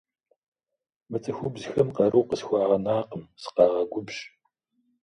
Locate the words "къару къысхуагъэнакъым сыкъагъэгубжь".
1.95-4.19